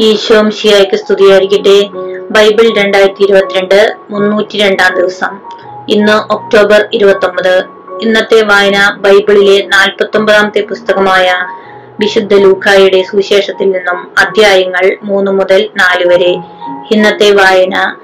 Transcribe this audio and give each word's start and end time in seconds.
ഈശോം 0.00 0.50
ഷിയായ്ക്ക് 0.50 0.96
സ്തുതിയായിരിക്കട്ടെ. 0.96 1.88
ബൈബിൾ 2.30 2.82
രണ്ടായിരത്തി 2.82 3.22
ഇരുപത്തിരണ്ട് 3.22 3.96
മുന്നൂറ്റി 4.10 4.58
രണ്ടാം 4.58 4.94
ദിവസം. 4.94 5.38
ഇന്ന് 5.88 6.32
ഒക്ടോബർ 6.32 6.88
ഇരുപത്തി 6.92 7.26
ഒമ്പത് 7.26 7.64
ഇന്നത്തെ 8.02 8.42
വായന 8.42 8.96
ബൈബിളിലെ 8.96 9.66
നാൽപ്പത്തി 9.66 10.18
ഒമ്പതാമത്തെ 10.18 10.60
പുസ്തകമായ 10.60 11.34
വിശുദ്ധ 12.00 12.34
ലൂക്കായുടെ 12.34 13.02
സുവിശേഷത്തിൽ 13.02 13.70
നിന്നും 13.70 14.12
അധ്യായങ്ങൾ 14.18 14.96
മൂന്ന് 15.02 15.30
മുതൽ 15.30 15.70
നാല് 15.76 16.08
വരെ. 16.08 16.32
ഇന്നത്തെ 16.92 17.30
വായന 17.30 17.96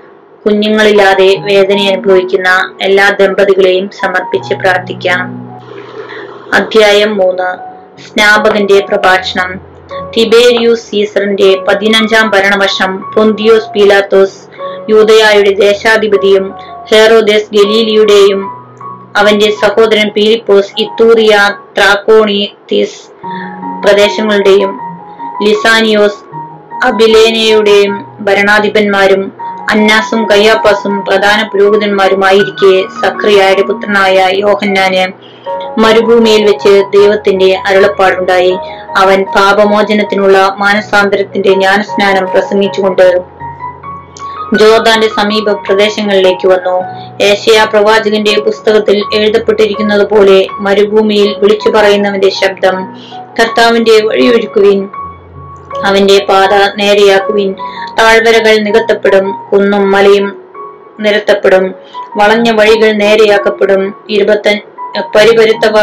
കുഞ്ഞുങ്ങളില്ലാതെ 0.46 1.36
വേദന 1.40 1.78
അനുഭവിക്കുന്ന 1.78 2.76
എല്ലാ 2.82 3.10
ദമ്പതികളെയും 3.10 3.90
സമർപ്പിച്ച് 3.90 4.54
പ്രാർത്ഥിക്കാം. 4.54 5.50
അധ്യായം 6.54 7.16
മൂന്ന്. 7.16 7.70
സ്നാപകന്റെ 8.02 8.86
പ്രഭാഷണം. 8.86 9.69
തിബേരിയൂസ് 10.14 10.86
സീസറിന്റെ 10.90 11.50
പതിനഞ്ചാം 11.66 12.26
ഭരണവർഷം 12.34 12.92
പൊന്തിയോസ് 13.14 13.70
പീലാത്തോസ് 13.74 14.38
യൂതയായുടെ 14.88 15.52
ദേശാധിപതിയും 15.66 16.46
ഹെറോദേസ് 16.90 17.52
ഗലീലിയുടെയും 17.56 18.40
അവന്റെ 19.16 19.48
സഹോദരൻ 19.62 20.08
പീലിപ്പോസ് 20.16 20.72
ഇത്തൂറിയ 20.84 21.34
ത്രാക്കോണിത്തീസ് 21.76 22.98
പ്രദേശങ്ങളുടെയും 23.84 24.72
ലിസാനിയോസ് 25.44 26.20
അബിലേനയുടെയും 26.88 27.94
ഭരണാധിപന്മാരും 28.26 29.22
അന്നാസും 29.72 30.20
കയ്യാപ്പാസും 30.30 30.94
പ്രധാന 31.04 31.40
പുരോഹിതന്മാരുമായിരിക്കെ 31.52 32.74
സക്രിയായുടെ 33.02 33.62
പുത്രനായ 33.62 34.16
യോഹന്നാന് 34.44 35.04
മരുഭൂമിയിൽ 35.78 36.42
വെച്ച് 36.44 36.72
ദൈവത്തിന്റെ 36.94 37.50
അരുളപ്പാടുണ്ടായി. 37.68 38.54
അവൻ 38.96 39.24
പാപമോചനത്തിനുള്ള 39.36 40.54
മാനസാന്തരത്തിന്റെ 40.58 41.48
ജ്ഞാനസ്നാനം 41.48 42.26
പ്രസംഗിച്ചുകൊണ്ട് 42.26 43.24
ജോർദാന്റെ 44.54 45.08
സമീപ 45.08 45.52
പ്രദേശങ്ങളിലേക്ക് 45.52 46.48
വന്നു. 46.48 46.84
ഏഷ്യ 47.24 47.66
പ്രവാചകന്റെ 47.72 48.40
പുസ്തകത്തിൽ 48.40 49.02
എഴുതപ്പെട്ടിരിക്കുന്നത് 49.14 50.08
പോലെ 50.08 50.46
മരുഭൂമിയിൽ 50.60 51.36
വിളിച്ചു 51.38 51.68
പറയുന്നവന്റെ 51.68 52.30
ശബ്ദം 52.30 52.96
കർത്താവിന്റെ 53.40 54.06
വഴിയൊഴുക്കുവിൻ 54.06 54.88
അവന്റെ 55.84 56.26
പാത 56.28 56.54
നേരെയാക്കുവിൻ. 56.76 57.54
താഴ്വരകൾ 57.98 58.56
നികത്തപ്പെടും 58.56 59.48
കുന്നും 59.52 59.90
മലയും 59.90 60.42
നിരത്തപ്പെടും 61.00 61.74
വളഞ്ഞ 62.16 62.50
വഴികൾ 62.50 62.92
നേരെയാക്കപ്പെടും 62.92 63.94
ഇരുപത്ത 64.08 64.58
പരിപരുത്തവ 65.16 65.76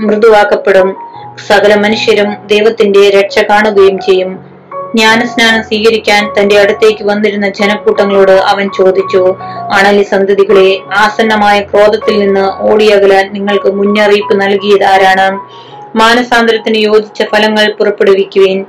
മൃദുവാക്കപ്പെടും. 0.00 0.96
സകല 1.38 1.74
മനുഷ്യരും 1.74 2.46
ദൈവത്തിന്റെ 2.46 3.10
രക്ഷ 3.10 3.38
കാണുകയും 3.38 3.98
ചെയ്യും. 3.98 4.54
ജ്ഞാനസ്നാനം 4.94 5.62
സ്വീകരിക്കാൻ 5.62 6.34
തന്റെ 6.38 6.58
അടുത്തേക്ക് 6.58 7.04
വന്നിരുന്ന 7.04 7.48
ജനക്കൂട്ടങ്ങളോട് 7.48 8.32
അവൻ 8.32 8.70
ചോദിച്ചു 8.76 9.36
അണലി 9.72 10.02
സന്തതികളെ 10.02 10.78
ആസന്നമായ 10.96 11.60
ക്രോധത്തിൽ 11.60 12.18
നിന്ന് 12.18 12.72
ഓടിയകലാൻ 12.72 13.32
നിങ്ങൾക്ക് 13.32 13.72
മുന്നറിയിപ്പ് 13.72 14.40
നൽകിയത് 14.40 14.84
ആരാണ്? 14.84 15.38
മാനസാന്തരത്തിന് 15.96 16.76
യോജിച്ച 16.76 17.22
ഫലങ്ങൾ 17.22 17.72
പുറപ്പെടുവിക്കുവിൻ. 17.72 18.64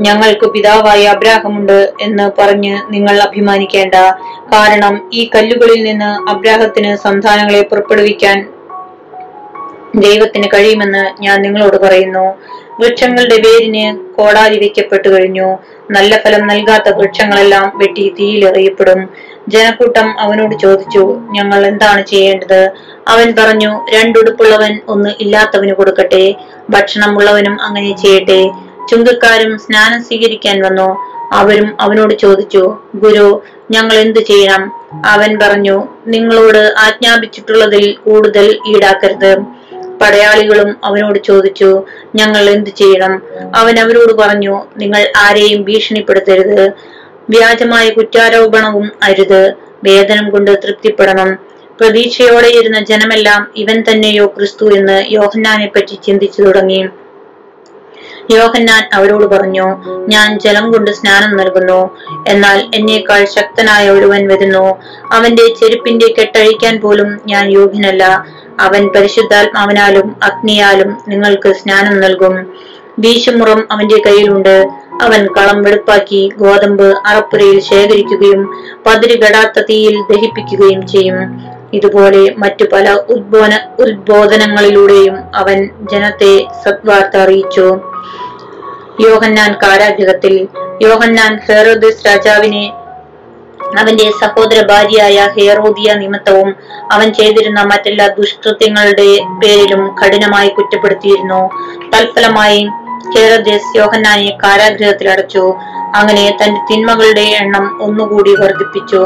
ഞങ്ങൾക്ക് 0.00 0.46
പിതാവായ 0.46 1.04
അബ്രാഹമുണ്ട് 1.04 1.92
എന്ന് 2.00 2.30
പറഞ്ഞ് 2.38 2.80
നിങ്ങൾ 2.90 3.20
അഭിമാനിക്കേണ്ട. 3.20 3.94
കാരണം 4.54 5.10
ഈ 5.12 5.30
കല്ലുകളിൽ 5.34 5.84
നിന്ന് 5.84 6.30
അബ്രാഹത്തിന് 6.30 6.96
സന്താനങ്ങളെ 6.96 7.62
പുറപ്പെടുവിക്കാൻ 7.62 8.55
ദൈവത്തിന് 9.94 10.48
കഴിയുമെന്ന് 10.54 11.22
ഞാൻ 11.22 11.42
നിങ്ങളോട് 11.42 11.76
പറയുന്നു. 11.76 12.34
വൃക്ഷങ്ങളുടെ 12.80 13.36
വേരിന് 13.36 14.16
കോടാലി 14.16 14.58
വയ്ക്കപ്പെട്ടു 14.58 15.08
കഴിഞ്ഞു. 15.08 15.58
നല്ല 15.90 16.16
ഫലം 16.16 16.46
നൽകാത്ത 16.46 16.96
വൃക്ഷങ്ങളെല്ലാം 16.96 17.72
വെട്ടി 17.74 18.14
തീയിലെറിയപ്പെടും 18.20 19.08
ജനക്കൂട്ടം 19.48 20.20
അവനോട് 20.20 20.54
ചോദിച്ചു 20.58 21.20
ഞങ്ങൾ 21.30 21.66
എന്താണ് 21.66 22.06
ചെയ്യേണ്ടത്? 22.06 22.70
അവൻ 23.08 23.34
പറഞ്ഞു 23.38 23.80
രണ്ടുടുപ്പുള്ളവൻ 23.94 24.80
ഒന്ന് 24.88 25.10
ഇല്ലാത്തവന് 25.20 25.72
കൊടുക്കട്ടെ. 25.72 26.34
ഭക്ഷണമുള്ളവനും 26.70 27.62
അങ്ങനെ 27.62 27.96
ചെയ്യട്ടെ. 27.96 28.50
ചുങ്കക്കാരും 28.90 29.58
സ്നാനം 29.58 30.04
സ്വീകരിക്കാൻ 30.04 30.62
വന്നു. 30.62 30.96
അവരും 31.32 31.76
അവനോട് 31.80 32.14
ചോദിച്ചു 32.14 32.76
ഗുരു 32.96 33.42
ഞങ്ങൾ 33.70 33.94
എന്തു 33.94 34.20
ചെയ്യണം? 34.20 34.72
അവൻ 35.04 35.38
പറഞ്ഞു 35.42 35.86
നിങ്ങളോട് 36.06 36.74
ആജ്ഞാപിച്ചിട്ടുള്ളതിൽ 36.78 37.96
കൂടുതൽ 38.04 38.58
ഈടാക്കരുത്. 38.66 39.55
പടയാളികളും 40.00 40.76
അവനോട് 40.84 41.18
ചോദിച്ചു 41.24 41.82
ഞങ്ങൾ 42.14 42.50
എന്തു 42.50 42.70
ചെയ്യണം? 42.70 43.22
അവൻ 43.56 43.78
അവരോട് 43.78 44.12
പറഞ്ഞു 44.12 44.62
നിങ്ങൾ 44.76 45.12
ആരെയും 45.16 45.62
ഭീഷണിപ്പെടുത്തരുത്. 45.62 46.66
വ്യാജമായ 47.30 47.90
കുറ്റാരോപണവും 47.90 48.92
അരുത്. 49.02 49.54
വേതനം 49.84 50.30
കൊണ്ട് 50.30 50.50
തൃപ്തിപ്പെടണം. 50.64 51.38
പ്രതീക്ഷയോടെ 51.80 52.48
ഇരുന്ന 52.48 52.84
ജനമെല്ലാം 52.84 53.52
ഇവൻ 53.56 53.84
തന്നെയോ 53.90 54.26
ക്രിസ്തു 54.26 54.74
എന്ന് 54.74 55.04
യോഹന്നാനെ 55.08 55.66
പറ്റി 55.66 55.98
ചിന്തിച്ചു 56.06 56.42
തുടങ്ങി. 56.42 56.88
യോഹന്നാൻ 58.30 58.88
അവരോട് 58.92 59.24
പറഞ്ഞു 59.24 59.66
ഞാൻ 60.08 60.38
ജലം 60.38 60.72
കൊണ്ട് 60.72 60.90
സ്നാനം 60.90 61.36
നൽകുന്നു. 61.36 61.90
എന്നാൽ 62.28 62.70
എന്നേക്കാൾ 62.74 63.24
ശക്തനായ 63.24 63.90
ഒരുവൻ 63.90 64.28
വരുന്നു. 64.28 64.64
അവന്റെ 65.12 65.54
ചെരുപ്പിന്റെ 65.60 66.14
കെട്ടഴിക്കാൻ 66.18 66.80
പോലും 66.80 67.20
ഞാൻ 67.26 67.50
യോഗ്യനല്ല. 67.50 68.04
അവൻ 68.60 68.88
പരിശുദ്ധാത്മാവിനാലും 68.88 70.16
അഗ്നിയാലും 70.22 70.98
നിങ്ങൾക്ക് 71.08 71.52
സ്നാനം 71.52 72.00
നൽകും. 72.00 72.54
വീശുമുറം 72.98 73.68
അവന്റെ 73.70 74.02
കയ്യിലുണ്ട്. 74.06 74.68
അവൻ 75.02 75.26
കളം 75.36 75.62
വെളുപ്പാക്കി 75.62 76.32
ഗോതമ്പ് 76.36 76.94
അറപ്പുരയിൽ 77.06 77.60
ശേഖരിക്കുകയും 77.60 78.50
പതിരുകെടാത്ത 78.86 79.64
തീയിൽ 79.70 80.02
ദഹിപ്പിക്കുകയും 80.10 80.86
ചെയ്യും. 80.86 81.42
ഇതുപോലെ 81.72 82.34
മറ്റു 82.38 82.64
പല 82.72 82.92
ഉദ്ബോധന 82.92 83.60
ഉദ്ബോധനങ്ങളിലൂടെയും 83.78 85.18
അവൻ 85.34 85.70
ജനത്തെ 85.92 86.46
സദ്വാർത്ത 86.64 87.16
അറിയിച്ചു. 87.16 87.80
യോഹന്നാൻ 89.00 89.52
കാരാഗ്രഹത്തിൽ 89.52 90.48
യോഹന്നാൻ 90.82 91.40
ഹെറോദസ് 91.46 92.06
രാജാവിനെ 92.06 92.72
അവന്റെ 93.78 94.10
സഹോദര 94.20 94.66
ഭാര്യയായ 94.66 95.28
ഹേറോദിയ 95.38 95.94
നിമിത്തവും 95.94 96.56
അവൻ 96.92 97.12
ചെയ്തിരുന്ന 97.12 97.60
മറ്റെല്ലാ 97.62 98.06
ദുഷ്കൃത്യങ്ങളുടെ 98.06 99.08
പേരിലും 99.44 99.94
കഠിനമായി 99.94 100.48
കുറ്റപ്പെടുത്തിയിരുന്നു. 100.48 101.50
തൽഫലമായി 101.94 102.68
ഹേറോദേസ് 103.16 103.76
യോഹന്നാനെ 103.76 104.38
കാരാഗ്രഹത്തിൽ 104.44 105.10
അടച്ചു. 105.10 105.54
അങ്ങനെ 105.94 106.36
തന്റെ 106.44 106.60
തിന്മകളുടെ 106.70 107.20
എണ്ണം 107.20 107.82
ഒന്നുകൂടി 107.82 108.34
വർദ്ധിപ്പിച്ചു. 108.40 109.02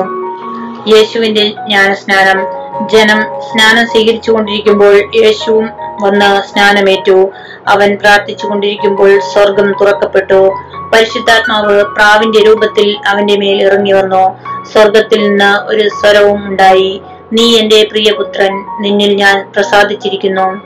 യേശുവിന്റെ 0.95 1.43
ജ്ഞാനസ്നാനം 1.43 2.60
ജനം 2.89 3.23
സ്നാനം 3.41 3.87
സ്വീകരിച്ചുകൊണ്ടിരിക്കുമ്പോൾ 3.87 4.97
യേശുവും 5.17 5.71
വന്ന് 6.01 6.43
സ്നാനമേറ്റു. 6.53 7.31
അവൻ 7.69 7.99
പ്രാർത്ഥിച്ചു 8.01 8.47
കൊണ്ടിരിക്കുമ്പോൾ 8.47 9.19
സ്വർഗം 9.19 9.73
തുറക്കപ്പെട്ടു. 9.73 10.55
പരിശുദ്ധാത്മാവ് 10.95 11.85
പ്രാവിന്റെ 11.85 12.39
രൂപത്തിൽ 12.47 12.97
അവന്റെ 13.07 13.37
മേൽ 13.37 13.63
ഇറങ്ങി 13.63 13.93
വന്നു. 13.93 14.39
സ്വർഗത്തിൽ 14.73 15.29
നിന്ന് 15.29 15.67
ഒരു 15.67 15.89
സ്വരവും 15.89 16.47
ഉണ്ടായി. 16.47 17.03
നീ 17.33 17.59
എന്റെ 17.59 17.89
പ്രിയപുത്രൻ 17.91 18.65
നിന്നിൽ 18.81 19.15
ഞാൻ 19.15 19.53
പ്രസാദിച്ചിരിക്കുന്നു. 19.57 20.61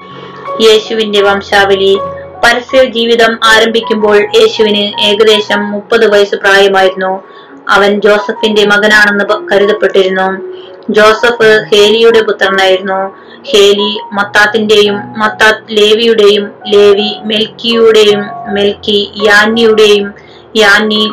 യേശുവിന്റെ 0.60 1.22
വംശാവലി. 1.22 1.98
പരസ്യ 2.44 2.84
ജീവിതം 2.84 3.38
ആരംഭിക്കുമ്പോൾ 3.44 4.22
യേശുവിന് 4.22 5.00
ഏകദേശം 5.00 5.70
മുപ്പത് 5.70 6.12
വയസ്സ് 6.12 6.34
പ്രായമായിരുന്നു. 6.34 7.22
അവൻ 7.68 8.00
ജോസഫിന്റെ 8.00 8.66
മകനാണെന്ന് 8.66 9.48
കരുതപ്പെട്ടിരുന്നു. 9.52 10.54
ജോസഫ് 10.90 11.64
ഹേലിയുടെ 11.72 12.20
പുത്രനായിരുന്നു. 12.20 13.16
ഹേലി 13.42 13.98
മത്താത്തിന്റെയും 14.12 15.18
മത്താത്ത് 15.18 15.70
ലേവിയുടെയും 15.70 16.50
ലേവി 16.66 17.16
മെൽക്കിയുടെയും 17.24 18.24
മെൽക്കി 18.54 19.12
യാന്നിയുടെയും 19.24 20.14
യാന്നി 20.56 21.10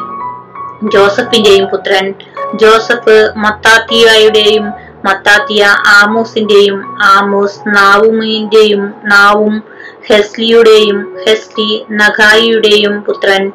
ജോസഫിന്റെയും 0.83 1.65
പുത്രൻ. 1.65 2.13
ജോസഫ് 2.55 3.31
മത്താത്തിയായുടെയും 3.35 4.71
മത്താത്തിയ 5.05 5.63
ആമോസിന്റെയും 6.01 6.99
ആമോസ് 7.01 7.59
നാവുമിന്റെയും 7.67 8.93
നാവും 9.05 9.63
ഹെസ്ലിയുടെയും 10.07 11.17
ഹെസ്ലി 11.27 11.85
നഖായിയുടെയും 11.91 13.01
പുത്രൻ. 13.01 13.51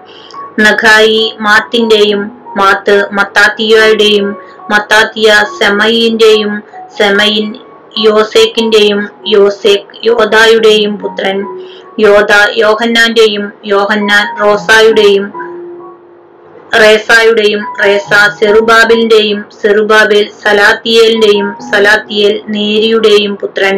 നഖായി 0.60 1.36
മാത്തിന്റെയും 1.40 2.46
മാത്ത് 2.56 3.08
മത്താത്തിയയുടെയും 3.12 4.55
മത്താത്തിയ 4.70 5.28
സെമയിന്റെയും 5.58 6.52
സെമയിൻ 6.98 7.46
യോസേക്കിന്റെയും 8.04 9.00
യോസേക്ക് 9.28 9.98
യോദായുടെയും 10.06 10.92
പുത്രൻ 10.96 11.38
യോദ 12.00 12.32
യോഹന്നാന്റെയും 12.62 13.44
യോഹന്നാൻ 13.66 14.26
റോസായുടെയും 14.40 15.26
റേസായുടെയും 16.80 17.62
റേസ 17.82 18.10
സെറുബാബിലിന്റെയും 18.38 19.38
സെറുബാബിൽ 19.60 20.24
സലാത്തിയേലിന്റെയും 20.42 21.48
സലാത്തിയേൽ 21.70 22.34
നേരിയുടെയും 22.48 23.32
പുത്രൻ 23.36 23.76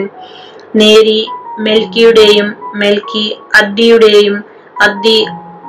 നേരി 0.74 1.20
മെൽക്കിയുടെയും 1.58 2.48
മെൽക്കി 2.74 3.26
അദ്ദിയുടെയും 3.54 4.36
അദ്ദി 4.82 5.18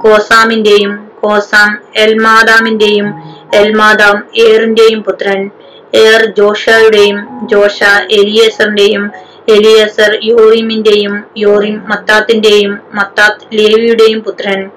കോസാമിന്റെയും 0.01 0.92
കോസാം 1.21 1.71
എൽമാദാമിന്റെയും 1.95 3.07
എൽമാദാം 3.56 4.24
ഏറിന്റെയും 4.38 5.04
പുത്രൻ. 5.04 5.50
ഏർ 5.94 6.25
ജോഷയുടെയും 6.38 7.18
ജോഷ 7.48 7.84
എലിയേസറിന്റെയും 8.12 9.12
എലിയേസർ 9.50 10.19
യോറിമിന്റെയും 10.24 11.24
യോറിം 11.38 11.84
മത്താത്തിന്റെയും 11.90 12.80
മത്താത്ത് 12.94 13.46
ലേവിയുടെയും 13.54 14.22
പുത്രൻ. 14.22 14.69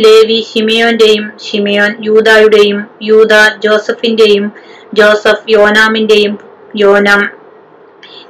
ലേവി 0.00 0.44
ഷിമിയോന്റെയും 0.52 1.32
ഷിമിയോൻ 1.46 1.96
യൂതായുടെയും 2.00 2.86
യൂത 3.02 3.32
ജോസഫിന്റെയും 3.64 4.52
ജോസഫ് 4.94 5.50
യോനാമിന്റെയും 5.50 6.38
യോനാം 6.76 7.22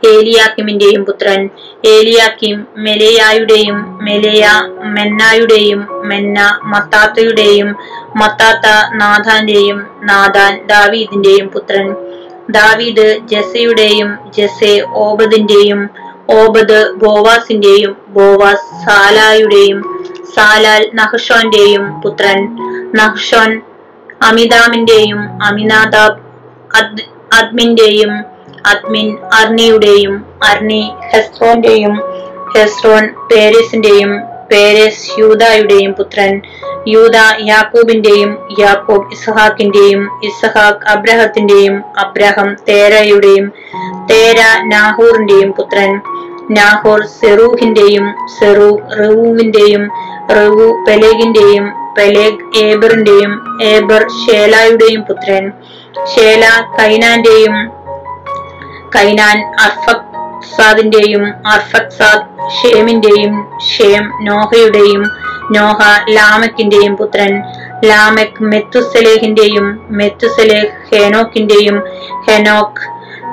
ഏലിയാക്കിമിന്റെയും 0.07 1.05
പുത്രൻ. 1.05 1.49
ഏലിയാക്കിം 1.87 2.67
മെലയായുടെയും 2.77 4.05
മെലയ 4.05 4.45
മെന്നായുടെയും 4.83 5.87
മെന്ന 6.09 6.61
മത്താത്തയുടെയും 6.65 7.77
മത്താത്ത 8.17 8.97
നാഥാന്റെയും 8.97 9.87
നാഥാൻ 10.03 10.67
ദാവീദിന്റെയും 10.67 11.49
പുത്രൻ. 11.49 11.95
ദാവീദ് 12.51 13.19
ജെസയുടെയും 13.25 14.19
ജെസെ 14.37 14.83
ഓബദിന്റെയും 14.95 15.91
ഓബദ് 16.31 16.95
ബോവാസിന്റെയും 16.95 17.97
ബോവാസ് 18.09 18.87
സാലായുടെയും 18.87 20.07
സാലാൽ 20.37 20.91
നഹ്ഷോന്റെയും 20.95 22.01
പുത്രൻ. 22.01 22.57
നഹ്ഷോൻ 22.95 23.61
അമിതാമിന്റെയും 24.23 25.43
അമിനാദാബ് 25.43 26.19
അദ് 26.77 27.03
അദ്മിന്റെയും 27.35 28.12
അദ്മിൻ 28.67 29.19
അർണിയുടെയും 29.33 30.25
അർണി 30.51 30.91
ഹെസ്റോന്റെയും 31.12 31.95
ഹെസ്റോൻ 32.55 33.09
പേരസിന്റെയും 33.31 34.30
പേരസ് 34.50 35.20
യൂദായുടെയും 35.20 35.93
പുത്രൻ. 35.93 36.32
യൂദ 36.88 37.17
യാക്കൂബിന്റെയും 37.49 38.31
യാക്കൂബ് 38.58 39.12
ഇസ്ഹാക്കിന്റെയും 39.12 40.02
ഇസ്ഹാക്ക് 40.25 40.87
അബ്രഹത്തിന്റെയും 40.88 41.85
അബ്രഹം 41.99 42.56
തേരയുടെയും 42.69 43.47
തേര 44.11 44.41
നാഹൂറിന്റെയും 44.73 45.52
പുത്രൻ. 45.52 45.93
നാഹോർ 46.58 47.00
സെറൂഹിന്റെയും 47.20 48.06
സെറു 48.38 48.70
റവൂവിന്റെയും 49.00 49.85
റവു 50.37 50.69
പെലേഗിന്റെയും 50.88 51.67
പെലേഗ് 51.99 52.44
ഏബറിന്റെയും 52.56 53.32
ഏബർ 53.62 54.02
ഷേലായുടെയും 54.20 55.02
പുത്രൻ. 55.02 55.44
ഷേല 56.12 56.44
കൈനാന്റെയും 56.79 57.55
കൈനാൻ 58.97 59.38
അർഫക്സാദിന്റെയും 60.41 61.25
അർഫക്സാദ് 61.47 62.27
ഷേമിന്റെയും 62.59 63.59
ഷേം 63.73 64.13
നോഹയുടെയും 64.23 65.03
നോഹ 65.57 65.79
ലാമക്കിന്റെയും 66.11 66.97
പുത്രൻ. 66.97 67.33
ലാമക് 67.85 68.41
മെത്തുസലേഹിന്റെയും 68.41 69.87
മെത്തുസലേഹ് 69.91 70.71
ഹെനോക്കിന്റെയും 70.93 71.83
ഹെനോക്ക് 72.29 72.87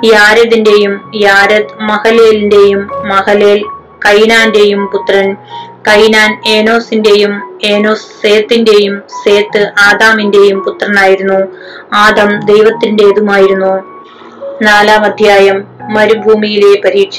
യാരദിന്റെയും 0.06 1.10
യാരദ് 1.14 1.74
മഹലേലിന്റെയും 1.80 2.90
മഹലേൽ 3.08 3.64
കൈനാന്റെയും 4.06 4.86
പുത്രൻ. 4.86 5.36
കൈനാൻ 5.88 6.42
ഏനോസിന്റെയും 6.46 7.58
ഏനോസ് 7.64 8.06
സേത്തിന്റെയും 8.22 9.02
സേത്ത് 9.24 9.72
ആദാമിന്റെയും 9.80 10.60
പുത്രനായിരുന്നു. 10.60 11.40
ആദം 11.94 12.40
ദൈവത്തിന്റേതുമായിരുന്നു. 12.40 13.72
നാലാം 14.62 15.04
അധ്യായം. 15.04 15.77
മരുഭൂമിയിലെ 15.88 16.80
പരീക്ഷ. 16.84 17.18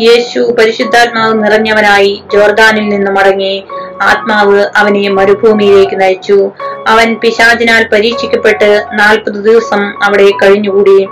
യേശു 0.00 0.40
പരിശുദ്ധാത്മാവ് 0.58 1.34
നിറഞ്ഞവനായി 1.44 2.22
ജോർദാനിൽ 2.32 2.88
നിന്ന് 2.88 3.10
മടങ്ങി 3.10 3.64
ആത്മാവ് 4.02 4.66
അവനെ 4.76 5.08
മരുഭൂമിയിലേക്ക് 5.08 6.00
നയിച്ചു. 6.00 6.50
അവൻ 6.88 7.14
പിശാചിനാൽ 7.14 7.88
പരീക്ഷിക്കപ്പെട്ട് 7.92 8.84
നാൽപ്പത് 8.92 9.34
ദിവസം 9.34 10.04
അവിടെ 10.04 10.30
കഴിഞ്ഞുകൂടി. 10.42 11.08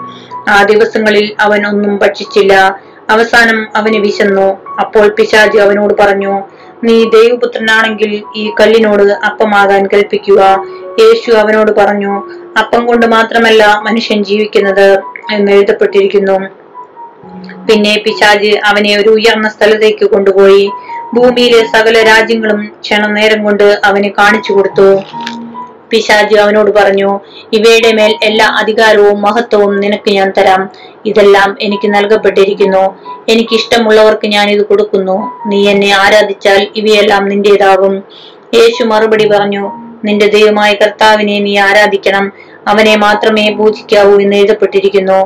ആ 0.49 0.63
ദിവസങ്ങളിൽ 0.63 1.37
അവൻ 1.41 1.67
ഒന്നും 1.67 1.99
ഭക്ഷിച്ചില്ല. 1.99 2.81
അവസാനം 3.11 3.69
അവന് 3.77 3.97
വിശന്നു. 3.97 4.49
അപ്പോൾ 4.81 5.09
പിശാജ് 5.09 5.59
അവനോട് 5.59 5.95
പറഞ്ഞു 6.01 6.43
നീ 6.85 7.05
ദൈവപുത്രനാണെങ്കിൽ 7.11 8.23
ഈ 8.37 8.53
കല്ലിനോട് 8.61 9.03
അപ്പമാകാൻ 9.03 9.87
കൽപ്പിക്കുക. 9.87 10.41
യേശു 11.01 11.31
അവനോട് 11.31 11.73
പറഞ്ഞു 11.73 12.13
അപ്പം 12.59 12.87
കൊണ്ട് 12.87 13.07
മാത്രമല്ല 13.07 13.83
മനുഷ്യൻ 13.83 14.25
ജീവിക്കുന്നത് 14.25 14.89
എന്ന് 15.33 15.53
എഴുതപ്പെട്ടിരിക്കുന്നു. 15.53 16.62
പിന്നെ 17.69 18.03
പിശാജ് 18.05 18.53
അവനെ 18.65 18.97
ഒരു 18.99 19.09
ഉയർന്ന 19.09 19.49
സ്ഥലത്തേക്ക് 19.49 20.05
കൊണ്ടുപോയി. 20.05 20.71
ഭൂമിയിലെ 21.15 21.61
സകല 21.67 22.03
രാജ്യങ്ങളും 22.03 22.73
ക്ഷണനേരം 22.83 23.45
കൊണ്ട് 23.45 23.81
അവന് 23.85 24.11
കാണിച്ചു 24.19 24.53
കൊടുത്തു. 24.53 25.03
പിശാജ് 25.91 26.37
അവനോട് 26.37 26.71
പറഞ്ഞു 26.71 27.21
ഇവയുടെ 27.53 27.93
മേൽ 27.93 28.19
എല്ലാ 28.23 28.47
അധികാരവും 28.47 29.23
മഹത്വവും 29.23 29.81
നിനക്ക് 29.81 30.11
ഞാൻ 30.11 30.33
തരാം. 30.39 30.71
ഇതെല്ലാം 31.07 31.57
എനിക്ക് 31.61 31.95
നൽകപ്പെട്ടിരിക്കുന്നു. 31.95 32.85
എനിക്ക് 33.29 33.55
ഇഷ്ടമുള്ളവർക്ക് 33.55 34.27
ഞാൻ 34.27 34.51
ഇത് 34.51 34.63
കൊടുക്കുന്നു. 34.67 35.17
നീ 35.47 35.69
എന്നെ 35.69 35.91
ആരാധിച്ചാൽ 35.91 36.69
ഇവയെല്ലാം 36.77 37.29
നിന്റേതാകും. 37.29 38.03
യേശു 38.55 38.85
മറുപടി 38.85 39.27
പറഞ്ഞു 39.29 39.71
നിന്റെ 40.05 40.27
ദൈവമായ 40.27 40.75
കർത്താവിനെ 40.75 41.39
നീ 41.39 41.57
ആരാധിക്കണം. 41.59 42.33
അവനെ 42.69 42.97
മാത്രമേ 42.97 43.51
പൂജിക്കാവൂ 43.51 44.21
എന്ന് 44.21 44.37
എഴുതപ്പെട്ടിരിക്കുന്നു. 44.37 45.21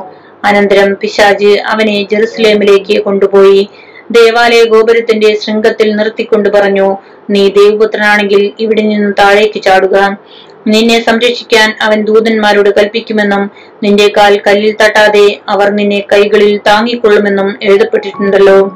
അനന്തരം 0.45 0.93
പിശാജ് 0.93 1.59
അവനെ 1.59 2.03
ജെറുസലേമിലേക്ക് 2.03 3.03
കൊണ്ടുപോയി. 3.03 3.69
ദേവാലയ 4.11 4.63
ഗോപുരത്തിന്റെ 4.63 5.39
ശൃംഗത്തിൽ 5.45 5.95
നിർത്തിക്കൊണ്ട് 5.95 6.49
പറഞ്ഞു 6.49 6.97
നീ 7.29 7.49
ദേവപുത്രനാണെങ്കിൽ 7.49 8.53
ഇവിടെ 8.59 8.81
നിന്ന് 8.81 9.13
താഴേക്ക് 9.19 9.61
ചാടുക. 9.61 10.17
നിന്നെ 10.67 11.03
സംരക്ഷിക്കാൻ 11.03 11.77
അവൻ 11.81 12.03
ദൂതന്മാരോട് 12.03 12.69
കൽപ്പിക്കുമെന്നും 12.69 13.51
നിന്റെ 13.83 14.13
കാൽ 14.17 14.41
കല്ലിൽ 14.47 14.75
തട്ടാതെ 14.81 15.39
അവർ 15.49 15.69
നിന്നെ 15.69 16.03
കൈകളിൽ 16.13 16.57
താങ്ങിക്കൊള്ളുമെന്നും 16.67 17.59
എഴുതപ്പെട്ടിട്ടുണ്ടല്ലോ. 17.63 18.71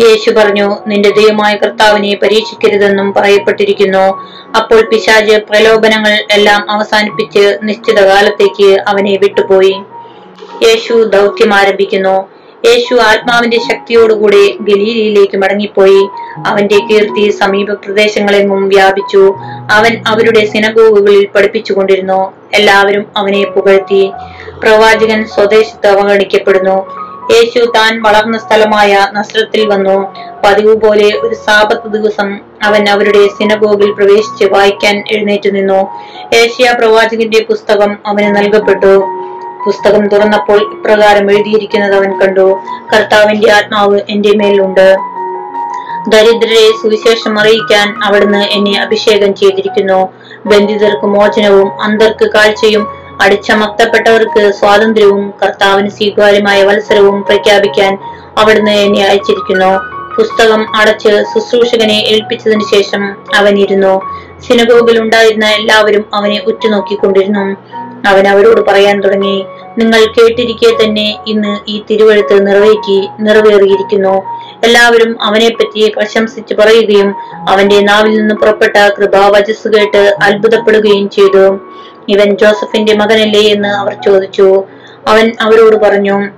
യേശു 0.00 0.30
പറഞ്ഞു 0.30 0.76
നിന്റെ 0.86 1.10
ദൈവമായ 1.10 1.56
കർത്താവിനെ 1.56 2.18
പരീക്ഷിക്കരുതെന്നും 2.22 3.12
പറയപ്പെട്ടിരിക്കുന്നു. 3.12 4.20
അപ്പോൾ 4.56 4.88
പിശാജ് 4.90 5.36
പ്രലോഭനങ്ങൾ 5.36 6.18
എല്ലാം 6.30 6.70
അവസാനിപ്പിച്ച് 6.70 7.58
നിശ്ചിത 7.62 8.06
കാലത്തേക്ക് 8.06 8.80
അവനെ 8.86 9.16
വിട്ടുപോയി. 9.16 9.82
യേശു 10.62 10.94
ദൗത്യം 11.04 11.54
ആരംഭിക്കുന്നു 11.54 12.28
യേശു 12.66 12.94
ആത്മാവിന്റെ 12.94 13.58
ശക്തിയോടുകൂടെ 13.58 14.54
ഗലീലിയിലേക്ക് 14.60 15.36
മടങ്ങിപ്പോയി. 15.36 16.08
അവന്റെ 16.46 16.78
കീർത്തി 16.78 17.30
സമീപ 17.30 17.72
പ്രദേശങ്ങളെങ്ങും 17.72 18.68
വ്യാപിച്ചു. 18.68 19.34
അവൻ 19.70 20.02
അവരുടെ 20.06 20.46
സിനഗോഗുകളിൽ 20.46 21.26
പഠിപ്പിച്ചുകൊണ്ടിരുന്നു. 21.26 22.32
എല്ലാവരും 22.54 23.06
അവനെ 23.16 23.44
പുകഴ്ത്തി. 23.44 24.12
പ്രവാചകൻ 24.62 25.24
സ്വദേശത്ത് 25.24 25.86
അവഗണിക്കപ്പെടുന്നു. 25.86 26.78
യേശു 27.32 27.72
താൻ 27.76 28.02
വളർന്ന 28.02 28.38
സ്ഥലമായ 28.38 29.06
നസ്രത്തിൽ 29.12 29.66
വന്നു. 29.68 30.14
പതിവ് 30.44 30.76
പോലെ 30.76 31.18
ഒരു 31.20 31.34
സാപത്ത് 31.34 31.88
ദിവസം 31.88 32.38
അവൻ 32.62 32.88
അവരുടെ 32.88 33.28
സിനഗോഗിൽ 33.28 33.92
പ്രവേശിച്ച് 33.92 34.44
വായിക്കാൻ 34.44 35.04
എഴുന്നേറ്റ് 35.10 35.54
നിന്നു. 35.54 35.80
ഏഷ്യ 36.34 36.74
പ്രവാചകന്റെ 36.78 37.44
പുസ്തകം 37.48 37.98
അവന് 38.06 38.36
നൽകപ്പെട്ടു. 38.36 38.94
പുസ്തകം 39.64 40.08
തുറന്നപ്പോൾ 40.08 40.58
ഇപ്രകാരം 40.72 41.30
എഴുതിയിരിക്കുന്നത് 41.30 41.94
അവൻ 41.94 42.20
കണ്ടു. 42.20 42.60
കർത്താവിന്റെ 42.94 43.52
ആത്മാവ് 43.52 44.00
എന്റെ 44.08 44.32
മേലുണ്ട്. 44.36 44.96
ദരിദ്രരെ 46.08 46.64
സുവിശേഷം 46.82 47.40
അറിയിക്കാൻ 47.40 47.94
അവിടുന്ന് 48.04 48.38
എന്നെ 48.38 48.80
അഭിഷേകം 48.80 49.34
ചെയ്തിരിക്കുന്നു. 49.34 50.08
ബന്ധിതർക്ക് 50.46 51.06
മോചനവും 51.06 51.82
അന്തർക്ക് 51.82 52.30
കാഴ്ചയും 52.30 53.00
അടിച്ചമർത്തപ്പെട്ടവർക്ക് 53.20 54.50
സ്വാതന്ത്ര്യവും 54.50 55.34
കർത്താവിന് 55.42 55.88
സ്വീകാര്യമായ 55.88 56.62
വത്സരവും 56.62 57.22
പ്രഖ്യാപിക്കാൻ 57.22 57.98
അവിടുന്ന് 58.38 58.70
എന്നെ 58.70 59.06
അയച്ചിരിക്കുന്നു. 59.06 60.00
പുസ്തകം 60.16 60.76
അടച്ച് 60.76 61.24
ശുശ്രൂഷകനെ 61.34 61.94
ഏൽപ്പിച്ചതിനു 61.94 62.64
ശേഷം 62.74 63.16
അവൻ 63.34 63.58
ഇരുന്നു. 63.58 64.00
സിനഗോഗിൽ 64.40 65.00
ഉണ്ടായിരുന്ന 65.00 65.46
എല്ലാവരും 65.46 66.04
അവനെ 66.14 66.40
ഉറ്റുനോക്കിക്കൊണ്ടിരുന്നു. 66.46 67.44
അവൻ 68.06 68.28
അവരോട് 68.28 68.60
പറയാൻ 68.60 69.00
തുടങ്ങി 69.00 69.44
നിങ്ങൾ 69.78 70.00
കേട്ടിരിക്കെ 70.04 70.84
തന്നെ 70.84 71.18
ഇന്ന് 71.26 71.58
ഈ 71.68 71.84
തിരുവഴുത്ത് 71.90 72.46
നിറവേറ്റി 72.46 73.08
നിറവേറിയിരിക്കുന്നു. 73.20 74.22
എല്ലാവരും 74.64 75.22
അവനെപ്പറ്റി 75.22 75.92
പ്രശംസിച്ച് 75.96 76.54
പറയുകയും 76.54 77.14
അവന്റെ 77.48 77.80
നാവിൽ 77.80 78.16
നിന്ന് 78.16 78.34
പുറപ്പെട്ട 78.34 78.76
കൃപാവചസ് 78.88 79.68
കേട്ട് 79.68 80.14
അത്ഭുതപ്പെടുകയും 80.22 81.10
ചെയ്തു. 81.10 81.60
ഇവൻ 82.08 82.36
ജോസഫിന്റെ 82.36 82.94
മകനല്ലേ 82.94 83.52
എന്ന് 83.52 83.68
അവർ 83.68 83.92
ചോദിച്ചു. 83.92 84.64
അവൻ 85.08 85.32
അവരോട് 85.40 85.76
പറഞ്ഞു 85.76 86.28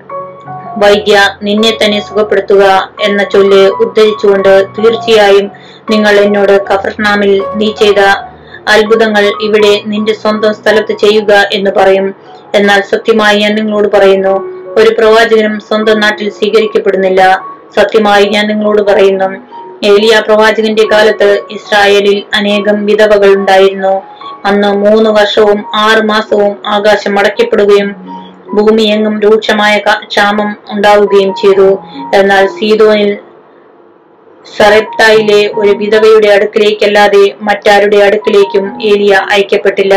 വൈദ്യ 0.78 1.20
നിന്നെ 1.42 1.78
തന്നെ 1.82 2.00
സുഖപ്പെടുത്തുക 2.00 2.92
എന്ന 3.02 3.24
ചൊല്ല് 3.24 3.68
ഉദ്ധരിച്ചുകൊണ്ട് 3.68 4.66
തീർച്ചയായും 4.78 5.50
നിങ്ങൾ 5.90 6.14
എന്നോട് 6.16 6.64
കഫർനാമിൽ 6.66 7.42
നീ 7.54 7.72
ചെയ്ത 7.72 8.00
അത്ഭുതങ്ങൾ 8.68 9.32
ഇവിടെ 9.42 9.80
നിന്റെ 9.86 10.12
സ്വന്തം 10.12 10.54
സ്ഥലത്ത് 10.54 10.98
ചെയ്യുക 10.98 11.48
എന്ന് 11.52 11.70
പറയും. 11.76 12.14
എന്നാൽ 12.54 12.80
സത്യമായി 12.80 13.38
ഞാൻ 13.38 13.54
നിങ്ങളോട് 13.54 13.88
പറയുന്നു 13.96 14.52
ഒരു 14.74 14.94
പ്രവാചകനും 14.98 15.60
സ്വന്തം 15.60 16.00
നാട്ടിൽ 16.00 16.30
സ്വീകരിക്കപ്പെടുന്നില്ല. 16.30 17.46
സത്യമായി 17.76 18.24
ഞാൻ 18.24 18.46
നിങ്ങളോട് 18.48 18.82
പറയുന്നു 18.82 19.52
ഏലിയ 19.86 20.22
പ്രവാചകന്റെ 20.26 20.84
കാലത്ത് 20.92 21.42
ഇസ്രായേലിൽ 21.50 22.22
അനേകം 22.34 22.86
വിധവകൾ 22.86 23.34
ഉണ്ടായിരുന്നു. 23.34 24.02
അന്ന് 24.44 24.68
മൂന്ന് 24.68 25.10
വർഷവും 25.10 25.64
ആറ് 25.74 26.02
മാസവും 26.02 26.56
ആകാശം 26.66 27.18
അടയ്ക്കപ്പെടുകയും 27.18 27.94
ഭൂമിയെങ്ങും 28.54 29.20
രൂക്ഷമായ 29.20 29.78
ക്ഷാമം 29.78 30.56
ഉണ്ടാവുകയും 30.70 31.34
ചെയ്തു. 31.34 31.78
എന്നാൽ 32.14 32.46
സീതോനിൽ 32.46 33.18
സറപ്തായിലെ 34.46 35.50
ഒരു 35.54 35.70
വിധവയുടെ 35.70 36.28
അടുക്കിലേക്കല്ലാതെ 36.28 37.34
മറ്റാരുടെ 37.40 37.96
അടുക്കിലേക്കും 37.96 38.82
ഏലിയ 38.82 39.14
അയക്കപ്പെട്ടില്ല. 39.30 39.94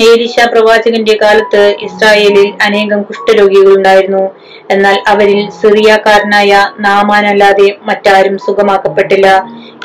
ഏലിശ 0.00 0.40
പ്രവാചകന്റെ 0.40 1.18
കാലത്ത് 1.22 1.76
ഇസ്രായേലിൽ 1.82 2.52
അനേകം 2.62 3.02
കുഷ്ഠരോഗികൾ 3.02 3.76
ഉണ്ടായിരുന്നു 3.76 4.30
എന്നാൽ 4.70 5.02
അവരിൽ 5.06 5.50
സിറിയക്കാരനായ 5.50 6.72
നാമാനല്ലാതെ 6.78 7.78
മറ്റാരും 7.82 8.38
സുഖമാക്കപ്പെട്ടില്ല. 8.38 9.28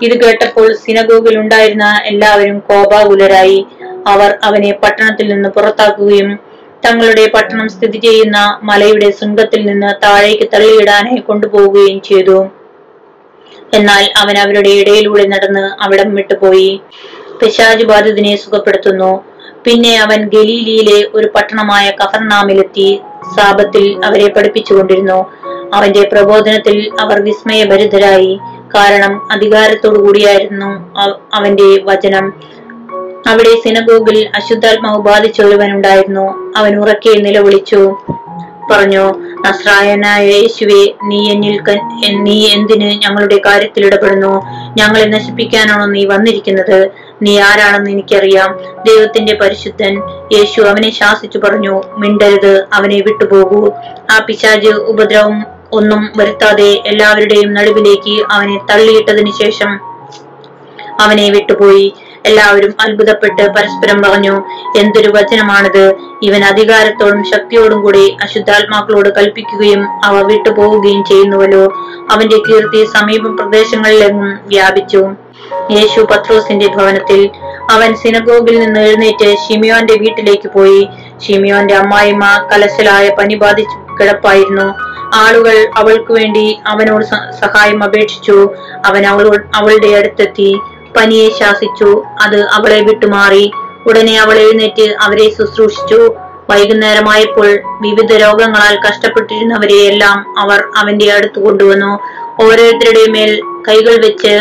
ഇത് 0.01 0.23
കേട്ടപ്പോൾ 0.23 0.73
സിനഗോഗിൽ 0.73 1.39
ഉണ്ടായിരുന്ന 1.39 2.01
എല്ലാവരും 2.05 2.59
കോപാകുലരായി. 2.59 3.67
അവർ 4.07 4.37
അവനെ 4.43 4.71
പട്ടണത്തിൽ 4.83 5.27
നിന്ന് 5.27 5.49
പുറത്താക്കുകയും 5.49 6.39
തങ്ങളുടെ 6.85 7.31
പട്ടണം 7.35 7.69
സ്ഥിതി 7.69 7.97
ചെയ്യുന്ന 7.97 8.59
മലയുടെ 8.63 9.11
ശൃംഗത്തിൽ 9.11 9.65
നിന്ന് 9.65 9.93
താഴേക്ക് 10.03 10.47
തള്ളിയിടാനായി 10.53 11.17
കൊണ്ടുപോവുകയും 11.17 12.01
ചെയ്തു. 12.01 12.37
എന്നാൽ 13.73 14.09
അവൻ 14.17 14.37
അവരുടെ 14.37 14.69
ഇടയിലൂടെ 14.69 15.27
നടന്ന് 15.27 15.83
അവിടം 15.83 16.15
വിട്ടുപോയി. 16.15 16.81
പിശാജ് 17.41 17.85
ബാധിതനെ 17.85 18.35
സുഖപ്പെടുത്തുന്നു. 18.35 19.23
പിന്നെ 19.65 19.99
അവൻ 19.99 20.29
ഗലീലിയിലെ 20.29 21.07
ഒരു 21.13 21.27
പട്ടണമായ 21.35 21.91
കഫർനാമിലെത്തി 21.91 23.01
സാപത്തിൽ 23.37 24.05
അവരെ 24.05 24.27
പഠിപ്പിച്ചുകൊണ്ടിരുന്നു. 24.27 25.25
അവന്റെ 25.73 26.09
പ്രബോധനത്തിൽ 26.13 26.91
അവർ 26.99 27.21
വിസ്മയഭരിതരായി. 27.21 28.39
കാരണം 28.75 29.31
അധികാരത്തോടു 29.31 29.99
കൂടിയായിരുന്നു 29.99 30.93
അവന്റെ 31.33 31.81
വചനം. 31.83 32.33
അവിടെ 33.27 33.49
സിനഗോഗിൽ 33.63 34.29
അശുദ്ധാത്മാവ് 34.35 35.01
ബാധിച്ച 35.01 35.41
ഒരുവനുണ്ടായിരുന്നു 35.41 36.53
അവൻ 36.57 36.79
ഉറക്കെ 36.79 37.13
നിലവിളിച്ചു. 37.17 37.97
പറഞ്ഞു 38.71 39.03
നസ്രായനായ 39.45 40.25
യേശുവെ 40.27 40.81
നീ 41.03 41.31
എന്നിൽ 41.31 41.55
നീ 42.25 42.47
എന്തിന് 42.47 42.89
ഞങ്ങളുടെ 43.03 43.41
കാര്യത്തിൽ 43.45 43.85
ഇടപെടുന്നു? 43.85 44.33
ഞങ്ങളെ 44.77 45.05
നശിപ്പിക്കാനാണോ 45.05 45.85
നീ 45.85 46.05
വന്നിരിക്കുന്നത്? 46.05 46.89
നീ 47.21 47.39
ആരാണെന്ന് 47.39 47.91
എനിക്കറിയാം. 47.91 48.59
ദൈവത്തിന്റെ 48.87 49.33
പരിശുദ്ധൻ 49.41 49.93
യേശു 50.33 50.61
അവനെ 50.61 50.89
ശാസിച്ചു 50.91 51.37
പറഞ്ഞു 51.37 51.81
മിണ്ടരുത് 51.97 52.67
അവനെ 52.73 53.01
വിട്ടുപോകൂ. 53.05 53.71
ആ 54.11 54.19
പിശാജ് 54.19 54.67
ഉപദ്രവം 54.67 55.45
ഒന്നും 55.73 56.11
വരുത്താതെ 56.17 56.71
എല്ലാവരുടെയും 56.85 57.53
നടുവിലേക്ക് 57.53 58.25
അവനെ 58.31 58.57
തള്ളിയിട്ടതിനു 58.69 59.31
ശേഷം 59.43 59.71
അവനെ 60.99 61.29
വിട്ടുപോയി. 61.29 61.93
എല്ലാവരും 62.25 62.73
അത്ഭുതപ്പെട്ട് 62.81 63.43
പരസ്പരം 63.47 64.01
പറഞ്ഞു 64.03 64.35
എന്തൊരു 64.77 65.09
വചനമാണിത്? 65.15 65.83
ഇവൻ 66.25 66.43
അധികാരത്തോടും 66.43 67.23
ശക്തിയോടും 67.23 67.81
കൂടി 67.81 68.17
അശുദ്ധാത്മാക്കളോട് 68.23 69.09
കൽപ്പിക്കുകയും 69.15 69.81
അവ 70.05 70.21
വിട്ടുപോവുകയും 70.21 71.03
ചെയ്യുന്നുവല്ലോ. 71.03 71.65
അവന്റെ 72.11 72.37
കീർത്തി 72.47 72.85
സമീപ 72.93 73.27
പ്രദേശങ്ങളിലെങ്ങും 73.39 74.39
വ്യാപിച്ചു. 74.47 75.03
യേശു 75.71 76.01
പത്രോസിന്റെ 76.01 76.67
ഭവനത്തിൽ 76.67 77.21
അവൻ 77.71 77.95
സിനഗോഗിൽ 77.95 78.59
നിന്ന് 78.59 78.79
എഴുന്നേറ്റ് 78.79 79.35
ഷിമിയോന്റെ 79.43 79.93
വീട്ടിലേക്ക് 79.93 80.49
പോയി. 80.51 80.81
ഷിമിയോന്റെ 81.25 81.75
അമ്മായിമ്മ 81.75 82.25
കലശലായ 82.51 83.15
പനി 83.19 83.35
ബാധിച്ച് 83.35 83.77
കിടപ്പായിരുന്നു. 83.97 84.67
ആളുകൾ 85.15 85.67
അവൾക്ക് 85.75 86.11
വേണ്ടി 86.13 86.45
അവനോട് 86.67 87.05
സഹായം 87.41 87.83
അപേക്ഷിച്ചു. 87.83 88.37
അവൻ 88.85 89.05
അവളോട് 89.05 89.43
അവളുടെ 89.55 89.87
അടുത്തെത്തി. 89.97 90.49
പനിയെ 90.97 91.29
ശാസിച്ചു. 91.39 91.89
അത് 92.21 92.39
അവളെ 92.49 92.81
വിട്ടുമാറി. 92.81 93.45
ഉടനെ 93.87 94.19
അവൾ 94.19 94.37
എഴുന്നേറ്റ് 94.37 94.95
അവരെ 95.01 95.29
ശുശ്രൂഷിച്ചു. 95.29 96.15
വൈകുന്നേരമായപ്പോൾ 96.49 97.59
വിവിധ 97.81 98.13
രോഗങ്ങളാൽ 98.13 98.79
കഷ്ടപ്പെട്ടിരുന്നവരെയെല്ലാം 98.87 100.39
അവർ 100.39 100.63
അവന്റെ 100.75 101.11
അടുത്ത് 101.11 101.39
കൊണ്ടുവന്നു. 101.39 101.99
ഓരോരുത്തരുടെ 102.43 103.11
മേൽ 103.11 103.41
കൈകൾ 103.67 104.05
വെച്ച് 104.05 104.33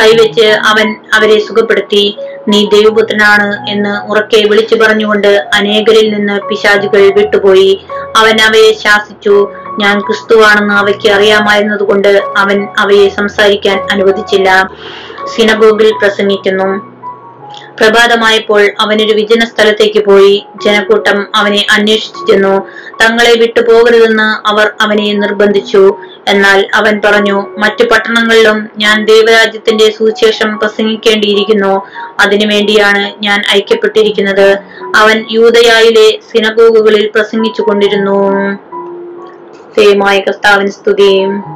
കൈവച്ച് 0.00 0.46
അവൻ 0.66 0.94
അവരെ 1.14 1.46
സുഖപ്പെടുത്തി. 1.46 2.18
നീ 2.48 2.68
ദൈവപുത്രനാണ് 2.72 3.70
എന്ന് 3.70 4.10
ഉറക്കെ 4.10 4.46
വിളിച്ചു 4.48 4.74
പറഞ്ഞുകൊണ്ട് 4.74 5.48
അനേകരിൽ 5.54 6.14
നിന്ന് 6.14 6.40
പിശാചുകൾ 6.48 7.12
വിട്ടുപോയി. 7.18 7.86
അവൻ 8.16 8.40
അവയെ 8.40 8.72
ശാസിച്ചു. 8.72 9.48
ഞാൻ 9.80 10.00
ക്രിസ്തുവാണെന്ന് 10.00 10.74
അവയ്ക്ക് 10.74 11.08
അറിയാമായിരുന്നതുകൊണ്ട് 11.08 12.22
അവൻ 12.36 12.68
അവയെ 12.78 13.08
സംസാരിക്കാൻ 13.08 13.78
അനുവദിച്ചില്ല. 13.90 14.70
സിനഗോഗിൽ 15.34 15.92
പ്രസംഗിക്കുന്നു. 16.02 16.93
പ്രഭാതമായപ്പോൾ 17.80 18.70
അവനൊരു 18.80 19.12
വിജന 19.12 19.44
സ്ഥലത്തേക്ക് 19.44 20.04
പോയി. 20.04 20.46
ജനക്കൂട്ടം 20.64 21.26
അവനെ 21.34 21.66
അന്വേഷിച്ചു 21.70 22.32
ചെന്നു. 22.32 22.66
തങ്ങളെ 23.02 23.34
വിട്ടു 23.38 23.60
പോകരുതെന്ന് 23.60 24.48
അവർ 24.48 24.72
അവനെ 24.80 25.12
നിർബന്ധിച്ചു. 25.12 25.98
എന്നാൽ 26.28 26.68
അവൻ 26.74 27.00
പറഞ്ഞു 27.04 27.46
മറ്റു 27.58 27.84
പട്ടണങ്ങളിലും 27.84 28.70
ഞാൻ 28.76 29.04
ദൈവരാജ്യത്തിന്റെ 29.04 29.90
സുവിശേഷം 29.90 30.58
പ്രസംഗിക്കേണ്ടിയിരിക്കുന്നു. 30.58 31.86
അതിനുവേണ്ടിയാണ് 32.20 33.24
ഞാൻ 33.24 33.42
ഐക്യപ്പെട്ടിരിക്കുന്നത്. 33.52 34.58
അവൻ 34.96 35.24
യൂതയായിലെ 35.30 36.18
സിനഗോഗുകളിൽ 36.32 37.10
പ്രസംഗിച്ചു 37.14 37.62
കൊണ്ടിരുന്നു 37.62 38.18
ദൈവമായ 39.78 40.20
കർത്താവിന് 40.20 40.70
സ്തുതിയും 40.70 41.53